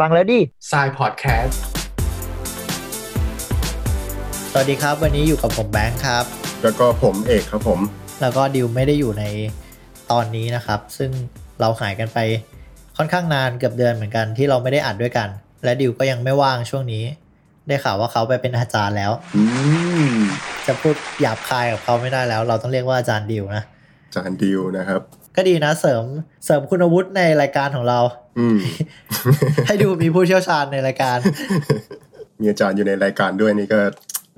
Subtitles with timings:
[0.00, 0.40] ฟังแล้วดิ
[0.70, 1.62] ทรายพอดแคสต์
[4.52, 6.24] สวัสดีครับ วันนี้อยู่กับผมแบงค์ครับ
[6.62, 7.80] แล้วก็ผมเอกครับผม
[8.20, 9.24] แล้วก็ดิวไม่ได้อยู่ใน
[10.10, 11.10] ตอนนี้นะครับ ซึ่ง
[11.60, 12.18] เราหายกันไป
[12.96, 15.28] ค่อนข้างนานเกือบเดือนเหมือนกันที่เราไม่ได้อัดด้วยกัน
[15.64, 17.04] และดิวก็ยังไม่ว่างช่วงนี้
[17.68, 19.42] ได้ข่าวว่าเขาไปเป็นอาจารย์แล้วอื
[20.12, 20.14] ม
[20.66, 23.64] จะพูดหยาบคายกับเขาไม่ได้แล้ว เราต้องเรียกว่าอาจารย์ดิวนะ
[24.14, 25.00] จานดิวนะครับ
[25.36, 26.04] ก็ดีนะเสริม
[26.44, 28.21] เสริมคุณวุฒิในรายการของเราอืม
[29.66, 31.18] ให้ดูมีผู้เชี่ยวชาญในรายการ
[32.40, 33.78] มีอาจารย์อยู่ในรายการด้วยนี่ก็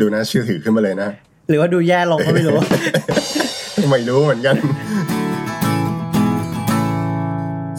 [0.01, 1.11] ดูน่าเชื่อถือขึ้นมาเลยนะ
[1.49, 2.59] หรือว่าดูแย่ลงก็ไม่รู้
[3.91, 4.57] ไม่รู้เหมือนกัน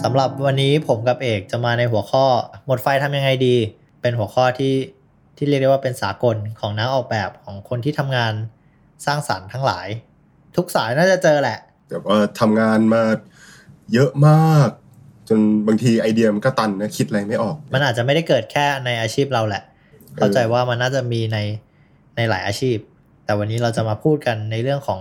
[0.04, 2.26] สำหรับวันนี้ผมกับเอกจะมาในหัวข้อ
[2.66, 3.56] หมดไฟทำยังไงดี
[4.02, 4.76] เป็นหัวข้อที่
[5.38, 8.34] ที่เรียกได้ว่าเป็นสากลของนักออกแบบของคนที่ทำงาน
[9.06, 9.88] สร้างสรรค์ทั้งหลาย
[10.56, 13.04] ทุกสายน่าจะเจอแหละแบบว่าทำงานมา
[13.94, 14.70] เยอะมาก
[15.30, 19.64] จนบางทีไอเดียมันก็ตันนะคิดอะไรไม่ออก มันอาจจะไม่ได้เกิดแค่ในอาชีพเราแหละ
[20.18, 21.38] เข้าใจว่ามันน่าจะมีใน
[22.16, 22.78] ในหลายอาชีพ
[23.26, 25.00] แต่วันนี้เราจะมาพูดกันในเรื่องของ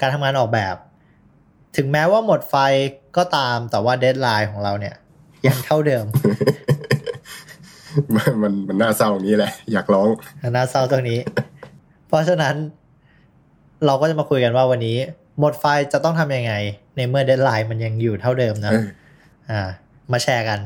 [0.00, 0.76] การทำงานออกแบบ
[1.76, 2.54] ถึงแม้ว่าหมดไฟ
[3.16, 4.94] ก็ตามแต่ว่า deadline ของเราเนี่ย
[5.46, 6.04] ยังเท่าเดิม
[8.14, 10.08] มันมันมันน่าเศร้าอย่างนี้แหละ อยากร้อง
[10.50, 11.18] น่าเศร้าตรงนี้
[12.08, 12.54] เพราะฉะนั้น
[13.86, 14.96] เราก็จะมาคุยกันว่าวันนี้
[15.38, 16.54] หมดไฟจะต้องทำยังไง
[16.96, 19.62] ในเมื่อ deadline มันยังอยู่เท่าเดิมนะเอออ่า
[20.12, 20.60] มาแชร์กัน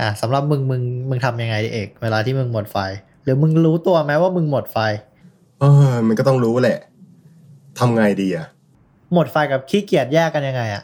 [0.00, 2.76] อ่าสำหรับมึงมึงมึงทำยังไงเอกเวลาที่มึงหมดไฟ
[3.24, 4.78] หรือมึงรู้ตัวไหมว่ามึงหมดไฟ
[5.60, 6.78] เออ มันก็ต้องรู้แหละ
[7.78, 8.46] ทำไงดีอะ
[9.14, 10.82] หมดไฟกับขี้เกียจแยกกันยังไงอะ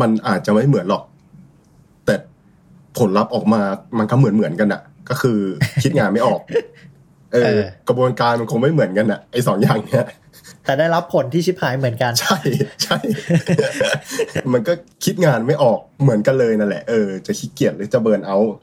[0.00, 1.02] มันอาจจะไม่เหมือนหรอก
[2.04, 2.14] แต่
[2.98, 3.60] ผลลัพธ์ออกมา
[3.98, 5.38] มันก็เหมือนเหมือนๆกันอะก็คือ
[5.82, 6.40] คิดงานไม่ออก
[7.32, 10.06] เออกระบวนการมันคงไม่เหมือนกันอะไอสองอย่างเนี้ย
[10.64, 12.38] แต่ได้รับผลที่ชิบหายเหมือนกัน ใช่
[12.82, 12.98] ใช่
[14.52, 14.72] มันก็
[15.04, 18.54] คิดงานไม่ออกเหมือนกันเลยนั่นแหละเออจะขี้เกียจหรือจะเบิร์นเอาท์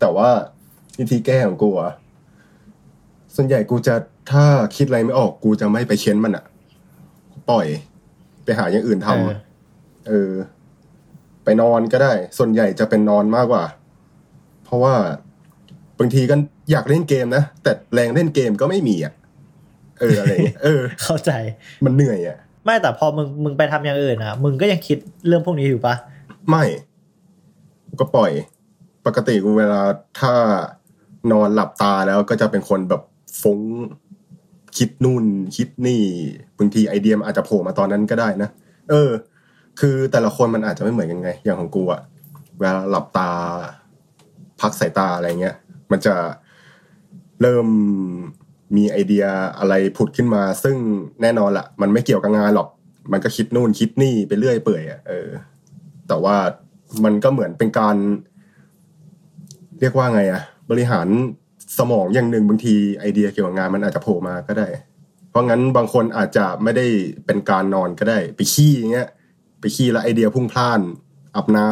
[0.00, 0.28] แต่ว่า
[0.98, 1.92] วิธีแก้ของกูอะ
[3.36, 3.94] ส่วนใหญ่กูจะ
[4.32, 4.44] ถ้า
[4.76, 6.44] คิดอะไรไม่ออกกูจะไม่ไปเค้นมันอะ
[7.50, 7.66] ปล่อย
[8.44, 9.36] ไปหาอย่างอื่นทำเออ
[10.08, 10.30] เออ
[11.44, 13.64] ไปนอนก็ได้ ส่วนใหญ่จะเป็นนอนมากกว่า
[14.64, 14.94] เพราะว่า
[15.98, 16.36] บางทีก็
[16.70, 19.12] อยากเล่นเกมนะ แต่แรงเล่นเกมก็ไม่มีอะ
[20.00, 21.30] เอออะไรเงี้ยเออ เข้าใจ
[21.84, 25.94] มันเหนื่อยอะไม่แต่พอมึงมึงไปทำอย่างอื่นอะมึงก็ยังคิดเรื่องพวกนี้อยู่ปะ
[26.50, 26.64] ไม่
[28.00, 28.32] ก็ปล่อย
[29.06, 29.80] ปกติกูเวลา
[30.20, 30.34] ถ้า
[31.32, 33.02] นอนหลับตาแล้วก็จะเป็นคนแบบ
[33.42, 33.60] ฟุ้ง
[34.76, 35.24] คิดนู่น
[35.56, 36.02] คิดนี่
[36.58, 38.48] บางทีไอเดียมนอาจจะโผล่มาตอนนั้นก็ได้นะ
[38.90, 39.10] เออ
[39.80, 42.00] คือแต่ละคนมันอาจจะไม่เหมือนกันไง อย่างของกูอะ
[42.58, 43.30] เวลาหลับตา
[44.60, 45.56] พักสายตาอะไรเงี้ย
[45.90, 46.14] มันจะ
[47.42, 47.66] เริ่ม
[48.76, 49.24] มีไอเดีย
[49.58, 50.76] อะไรผุดขึ้นมา ซึ่ง
[51.22, 52.68] แน่นอนละมันไม่เกี่ยวกับงานหรอก
[53.12, 55.28] มันก็คิดนู่นคิดนี่ไปเรื่อยเปื่อยอะเออ
[56.08, 56.36] แต่ว่า
[57.04, 57.96] มันก็เหมือนเป็นการ
[59.80, 61.08] เรียกว่าไงอะบริหาร
[61.78, 64.68] สมองอย่างหนึ่งบางทีไอเดียเกี่ยวกับงานมันอาจจะโผล่มาก็ได้
[65.30, 66.86] เพราะงั้นบางคนอาจจะไม่ได้
[67.26, 69.08] เป็นการนอนก็ได้ ไปขี้อย่างเงี้ย
[69.60, 70.80] ไปขี้แล้วไอเดียพุ่งพล่าน
[71.36, 71.68] อาบน้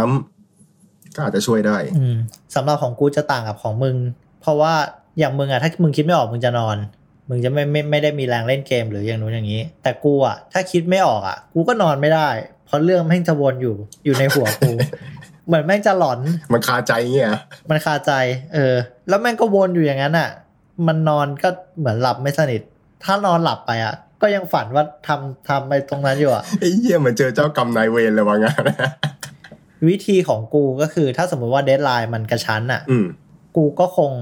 [0.56, 2.16] ำก็อาจจะช่วยได้ อืม
[2.54, 3.96] สำหรับของกูจะต่างกับของมึง
[4.40, 4.74] เพราะว่า
[5.18, 6.76] อย่างมึงอะถ้ามึงคิดไม่ออกมึงจะนอน
[7.28, 12.28] มึงจะไม่ไม่ไม่ได้มีแรงเล่นเกมหรืออย่างนู้นอย่างนี้ แต่กูอะถ้าคิดไม่ออกอะกูก็นอนไม่ได้
[12.66, 14.72] เพราะเรื่องแม่งจะวนอยู่อยู่ในหัวกู
[15.46, 16.18] เหมือนแม่งจะหลอน
[16.52, 17.30] มันคาใจเงี้ย
[17.70, 18.12] มันคาใจ
[18.54, 18.74] เออ
[19.08, 20.30] แล้วแม่งก็วนอยู่อย่างนั้นอะ
[20.86, 22.62] มันนอนก็เหมือนหลับไม่สนิท
[23.04, 28.62] ถ้านอนหลับไปอะก็ยังฝันว่าทำทำไปตรงนั้นอยู่อะไอ้เหี้ยเหมือนเจอเจ้ากรรมนายเวรเลยว่างาน
[29.88, 33.06] วิธีของกูก็คือถ้าสมมุติว่า deadline มันกระชั้นอะอืม
[33.56, 34.12] กูก็คง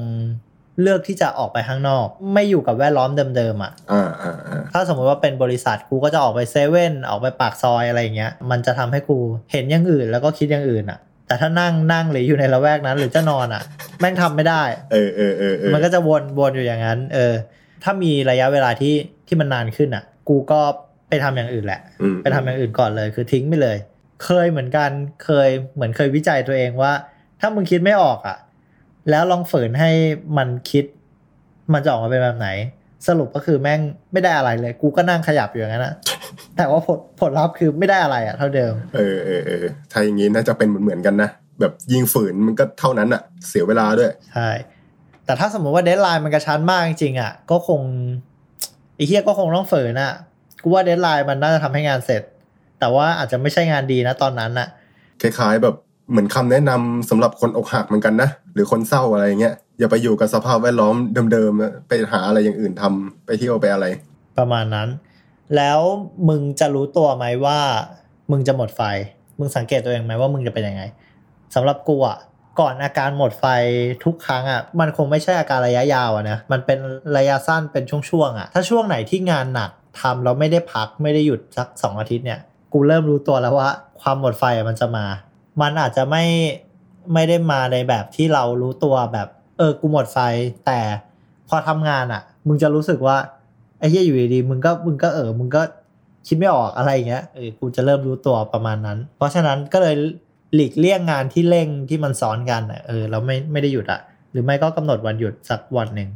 [0.83, 9.19] เลือกที่จะออกไปข้างนอก ไม่อยู่กับแวดล้อมเดิมๆอะอ่าอ่าอ่าถ้าสมมติว่าเป็นบริษัทกูก็จะออกไปเซเว่นออกไปปากซอยอะไรอย่างเงี้ย มันจะทำให้กู
[9.53, 13.63] เห็นอย่างอื่นแล้วก็คิดอย่างอื่นอะ แต่ถ้านั่งนั่งหรืออยู่ในละแวกนั้น หรือจะนอนอะ
[14.01, 14.63] แม่งทำไม่ได้
[14.93, 17.35] เออเออเออเออมันก็จะวนวนอยู่อย่างนั้น เออ
[17.85, 18.95] ถ้ามีระยะเวลาที่
[19.27, 20.61] ที่มันนานขึ้นอะ กูก็
[21.09, 23.77] ไปทำอย่างอื่นแหละอืมไปทำอย่างอื่นก่อนเลยคือทิ้งไปเลย
[24.25, 24.91] เคยเหมือนกัน
[25.25, 26.93] เคยเหมือนเคยวิจัยตัวเองว่า
[27.41, 28.37] ถ้ามึงคิดไม่ออกอะ
[29.11, 29.91] แล้วลองฝืนให้
[30.39, 30.85] มันคิด
[31.73, 32.49] มันจะออกมาเป็นแบบไหน
[33.07, 33.81] สรุปก็คือแม่ง
[34.13, 35.95] ไม่ได้อะไรเลย กูก็นั่งขยับอยู่อย่างนั้นอะ
[36.57, 41.31] แต่ว่าผลผลลัพธ์คือไม่ได้อะไรอะเท่าเดิม เออเออเออถ้าอย่างงี้น่าจะเป็นเหมือนเหมือนๆกันนะ
[41.61, 44.51] แบบยิงฝืนมันก็เท่านั้นอะเสียเวลาด้วย ใช่
[45.25, 47.81] แต่ถ้าสมมติว่า deadline มันกระชั้นมากจริงๆอะก็คง
[48.97, 50.13] ไอ้เหี้ยก็คงต้องฝืนอะ
[50.63, 52.23] กูว่า deadline มันน่าจะทำให้งานเสร็จ
[52.81, 54.69] แต่ว่าอาจจะไม่ใช่งานดีนะตอนนั้นอะ
[55.23, 55.75] คล้ายๆแบบ
[56.11, 60.95] เหมือนคำแนะนำสำหรับคนอกหักเหมือนกันนะหรือคนเศร้าอะไรเงี้ยอย่าไปอยู่กับสภาพแวดล้อม
[61.33, 63.87] เดิมๆนะไปหาอะไรอย่างอื่นทำไปเที่ยวไปอะไร
[64.39, 64.89] ประมาณนั้น
[65.57, 65.81] แล้ว
[66.29, 67.59] มึงจะรู้ตัวไหมว่า
[68.31, 68.83] มึงจะหมดไฟ
[69.39, 70.83] มึงสังเกตตัวเองไหมว่ามึงจะเป็นยังไง
[71.55, 72.19] สำหรับกูอะ
[72.61, 73.45] ก่อนอาการหมดไฟ
[74.05, 76.79] ทุกครั้งอะมันคงไม่ใช่อาการระยะยาวอะนะมันเป็น
[77.17, 79.71] ระยะสั้นเป็นช่วงๆอะถ้าช่วงไหนที่งานหนัก
[80.01, 82.41] ทำแล้วไม่ได้พักไม่ได้หยุดสักสองอาทิตย์เนี่ย
[82.73, 83.71] กูเริ่มรู้ตัวแล้วว่า
[84.01, 85.05] ความหมดไฟมันจะมา
[85.61, 86.25] มันอาจจะไม่
[87.15, 89.29] ไม่ได้มาในแบบที่เรารู้ตัวแบบ
[89.59, 90.19] เออกูหมดไฟ
[90.67, 90.81] แต่
[91.49, 93.17] พอทำงานอะ มึงจะรู้สึกว่า
[93.79, 95.63] ไอ้เหี้ยอยู่ดีๆมึงก็มึงก็เออมึงก็
[96.27, 99.95] คิดไม่ออกอะไรอย่างเงี้ยเออกูจะเริ่มรู้ตัวประมาณนั้น เพราะฉะนั้นก็เลย
[100.55, 104.01] หลีกเลี่ยงงานที่เร่งที่มันซ้อนกันอะเออเราไม่ไม่ได้หยุดอะ
[104.33, 106.09] หรือไม่ก็กำหนดวันหยุดสักวันหนึ่ง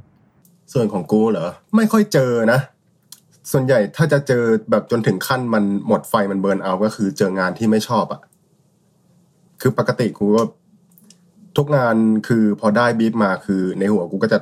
[0.73, 2.61] ส่วนของกูเหรอไม่ค่อยเจอนะ
[3.53, 8.21] ส่วนใหญ่ถ้าจะเจอแบบจนถึงขั้นมันหมดไฟมันเบิร์นเอาก็คือเจองานที่ไม่ชอบอะ
[9.63, 10.43] คือปกติกูก็
[11.57, 11.97] ทุกงาน
[12.29, 14.39] คือพอได้บีบมาคือในหัวกูก็จะ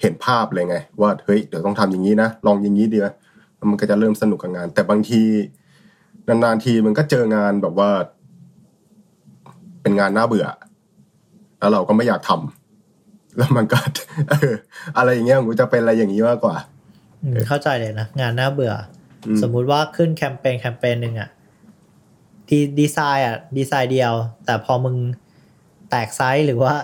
[0.00, 3.12] เห็นภาพเลยไง ว่าเฮ้ยเดี๋ยวต้องทำอย่างนี้นะลองอย่างนี้ดีนะ
[3.56, 5.22] แล้วมันก็จะเริ่มสนุกกับงาน แต่บางที
[6.28, 7.90] นานๆทีมันก็เจองานแบบว่า
[9.82, 10.46] เป็นงานน่าเบื่อ
[11.58, 13.78] แล้วเราก็ไม่อยากทำแล้วมันก็
[14.28, 14.52] เออ
[14.96, 16.56] อะไรอย่างเงี้ยกูจะเป็นอะไรอย่างนี้มากกว่า
[17.22, 18.72] อืมเข้าใจเลยนะงานน่าเบื่อ
[19.26, 21.30] อมสมมุติว่าขึ้นแคมเปญแคมเปญหนึ่งอะ
[22.50, 24.12] ดีดีไซน์อะดีไซน์เดียว
[24.44, 24.96] แต่พอมึง
[25.90, 26.74] แตกไซส์หรือว่า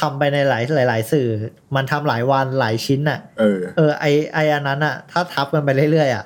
[0.00, 1.28] ทำไปในหลายหลายหลายสื่อ
[1.76, 4.04] มันทำหลายวันหลายชิ้นอะเออ เออไอ
[4.34, 6.24] ไออันนั้นอะถ้าทับกันไปเรื่อยๆอะ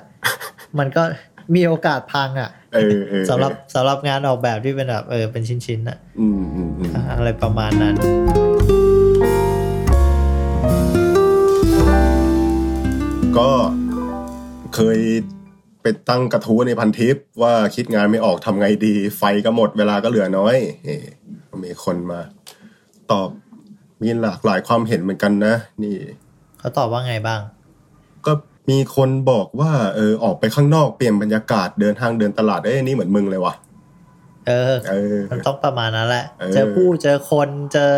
[0.79, 1.03] มันก็
[1.55, 7.95] มีโอกาสพังอะเออเออสำหรับสำหรับงานออกแบบที่เป็นแบบเออเป็นชิ้นๆอะอืมอืมอืมอะไรประมาณนั้น
[13.37, 13.49] ก็
[14.75, 14.99] เคย
[15.35, 15.36] ไป
[16.09, 20.55] ตั้งกระทู้ในพันทิปว่าคิดงานไม่ออกทำไงดี ไฟก็หมดเวลาก็เหลือน้อย
[20.85, 21.03] เอ๊ะ
[21.65, 22.19] มีคนมา
[23.11, 23.29] ตอบ
[24.01, 25.95] มีหลากหลายความเห็นเหมือนกันนะ นี่
[26.59, 27.39] เขาตอบว่าไงบ้าง
[28.25, 28.33] ก็
[28.69, 33.53] มีคนบอกว่า เออออกไปข้างนอกเปลี่ยนบรรยากาศเดินทางเดินตลาดเอ้ยนี่เหมือนมึงเลยว่ะ
[34.47, 37.91] เออเออ มันต้องประมาณนั้นแหละเออเจอผู้เจอคนเจอ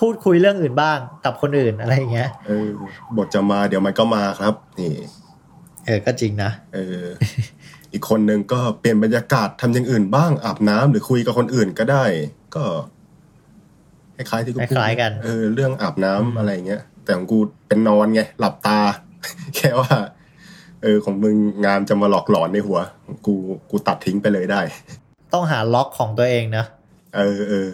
[0.00, 2.68] พูดคุยเรื่องอื่นบ้างกับคนอื่นอะไรอย่างเงี้ย เออ
[3.16, 4.94] บทจะมาเดี๋ยวมันก็มาครับ นี่
[5.86, 7.06] เออก็จริงนะเออ
[7.92, 12.04] อีกคนหนึ่งก็เปลี่ยนบรรยากาศทำอย่างอื่นบ้างอาบน้ำหรือคุยกับคนอื่นก็ได้
[12.56, 12.64] ก็
[14.16, 17.38] คล้ายๆที่กูพูดคล้ายๆกันเออเรื่องอาบน้ำอะไรอย่างเงี้ยแต่ของกู
[17.68, 18.78] เป็นนอนไงหลับตา
[19.56, 19.94] แค่ว่า
[20.82, 21.36] เออของมึง
[21.66, 22.78] งานจะมาหลอกหลอนในหัว
[23.26, 23.34] กู
[23.70, 24.60] กูตัดทิ้งไปเลยได้
[25.32, 26.64] ต้องหาล็อกของตัวเองนะ
[27.16, 27.70] เออเออ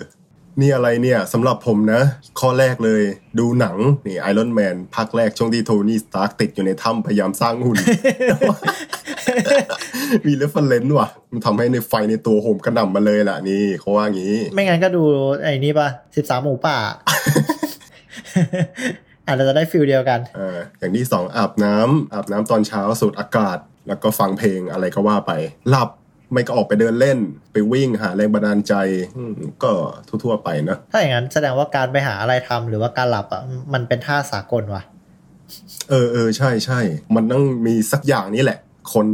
[0.61, 2.03] นี่อะไรเนี่ยสำหรับผมนะ
[2.41, 3.03] ข้อแรกเลย
[3.39, 3.77] ดูหนัง
[4.07, 7.77] นี่ไอรอนแมนภาคแรกช่วงที่โทนี่สตาร์กติดอยู่ในถ้ำพยายามสร้างหุ่น
[10.27, 15.03] มี reference ว่ะ มันทำให้ในไฟในตัวโหมกระหน่ำมาเลยล่ะนี่เขาว่างี้ ไม่งั้นก็ดู
[15.43, 16.77] ไอ้นี่ป่ะสิบสามหมูป่า
[19.27, 23.59] อาจจะได้ feel เดียวกันเอออย่างที่สองอาบน้ำอาบน้ำตอนเช้าสูดอากาศ
[23.89, 25.33] แล้วก็ฟังเพลงอะไรก็ว่าไป
[25.69, 25.89] หลับ
[26.32, 27.19] ไม่ก็ออกไปเดินเล่น
[27.53, 28.75] ไปวิ่งหาแรงบันดาลใจ
[29.19, 29.73] อืมก็
[30.25, 33.43] ทั่วๆไปนะ ถ้าอย่างนั้นแสดงว่าการไปหาอะไรทำหรือว่าการหลับอะ
[33.75, 34.82] มันเป็นท่าสากลว่ะ
[35.91, 36.81] เออเออใช่ใช่
[37.15, 38.59] มันต้องมีสักอย่างนี้แหละ
[38.93, 39.06] คน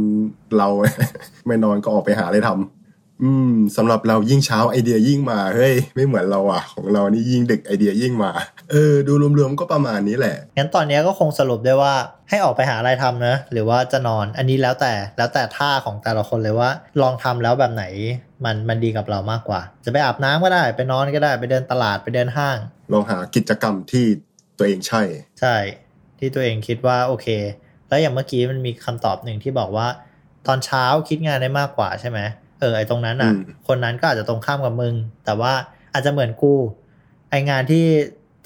[0.57, 0.67] เรา
[1.47, 2.76] ไม่นอนก็ออกไปหาอะไรทำ
[3.23, 8.31] อืมสำหรับเรายิ่งเช้าไอเดียยิ่งมาเฮ้ยไม่เหมือนเราอะ ของเรานี่ยิ่งดึกไอเดียยิ่งมา
[8.71, 11.93] เออดูรวมๆก็ประมาณนี้แหละงั้นตอนนี้ก็คงสรุปได้ว่า
[12.29, 16.69] ให้ออกไปหาอะไรทำนะ หรือว่าจะนอนอันนี้แล้วแต่แล้วแต่ท่าของแต่ละคนเลยว่า
[17.01, 17.85] ลองทำแล้วแบบไหน
[18.45, 22.57] มันมันดีกับเรามากกว่า จะไปอาบน้ำก็ได้ ไปนอนก็ได้ไปเดินตลาดไปเดินห้าง
[22.91, 24.05] ลองหากิจกรรมที่
[24.57, 25.01] ตัวเองใช่
[25.39, 25.55] ใช่
[26.19, 27.27] ที่ตัวเองคิดว่าโอเค
[27.89, 29.87] แล้วอย่างเมื่อกี้มันมีคำตอบหนึ่งที่บอกว่า
[30.47, 32.19] ตอนเช้าคิดงานได้มากกว่าใช่ไหม
[32.59, 34.95] เออไอตรงนั้นอะอืมคนนั้นก็อาจจะตรงข้ามกับมึง
[35.25, 35.53] แต่ว่า
[35.93, 36.53] อาจจะเหมือนกู
[37.29, 37.85] ไองานที่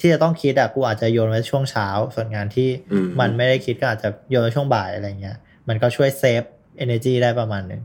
[0.00, 5.36] ที่จะต้องคิดอะกูอาจจะโยนไว้ช่วงเช้า ส่วนงานที่อืมมันไม่ได้คิดก็อาจจะโยนไว้ช่วงบ่ายอะไรเงี้ย
[5.68, 6.42] มันก็ช่วยเซฟ
[6.84, 7.82] energy ได้ประมาณหนึ่ง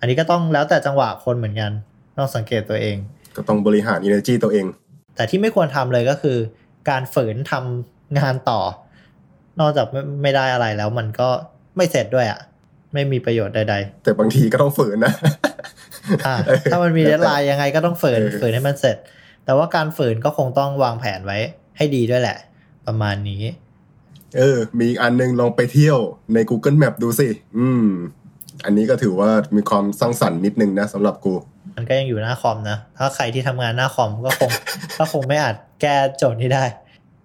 [0.00, 1.72] อันนี้ก็ต้องแล้วแต่จังหวะคนเหมือนกัน
[2.18, 2.96] ต้องสังเกตตัวเอง
[3.36, 4.66] ก็ต้องบริหาร energy ตัวเอง
[5.16, 6.38] แต่ที่ไม่ควรทำเลยก็คือ
[6.90, 8.60] การฝืนทำงานต่อ
[9.60, 11.28] นอกจากไม่ไม่ได้อะไรแล้วมันก็
[11.76, 12.40] ไม่เสร็จด้วยอะ
[12.94, 13.74] ไม่มีประโยชน์ใด
[14.04, 15.32] แต่บางทีก็ต้องฝืนนะๆอะ
[16.70, 18.96] ถ้ามันมี deadline ยังไงก็ต้องฝืนเออฝืนให้มันเสร็จ
[19.44, 21.38] แต่ว่าการฝืนก็คงต้องวางแผนไว้
[21.76, 22.38] ให้ดีด้วยแหละ
[22.86, 23.42] ประมาณนี้
[24.36, 25.98] เออ มีอีกอันหนึงลองไปเที่ยว
[26.34, 27.86] ใน Google Map ดูสิ อืม
[28.64, 31.34] อันนี้ก็ถือว่ามีความสร้างสรรค์นิดนึงนะสำหรับกู
[31.76, 34.50] มันก็ยังอยู่หน้าคอมนะ ถ้าใครที่ทำงานหน้าคอมก็คง
[34.98, 36.64] ก็คงไม่อาจแก้โจทย์นี้ได้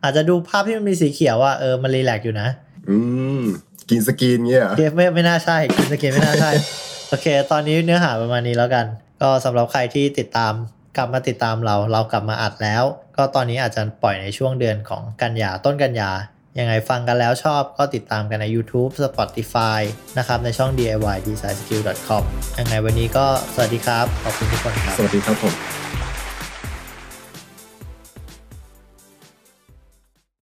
[0.03, 2.47] อาจจะดูภาพที่มันมีสีเขียวว่าเออมัน relax อยู่นะ
[2.89, 2.97] อื
[3.39, 3.43] ม
[3.89, 6.51] green screen เงี้ยเหรอเกมไม่ไม่น่าใช่กินสเกมไม่น่าใช่
[6.94, 8.85] โอ เค ตอนนี้เนื้อหาประมาณนี้แล้วกัน
[9.21, 10.53] ก็สำหรับใครที่ติดตาม
[10.97, 12.83] กลับมาติดตามเรา เรากลับมาอัดแล้ว
[13.17, 16.11] ก็ตอนนี้อาจจะปล่อยในช่วงเดือนของกันยาต้นกันยา
[16.59, 19.81] ยังไงฟังกันแล้วชอบก็ติดตามกันใน YouTube Spotify
[20.17, 22.23] นะครับ ในช่อง DIY design skill com
[22.59, 25.84] ยังไงวันนี้ก็สวัสดีครับ ขอบคุณทุกคนครับ สวัสดีครับผม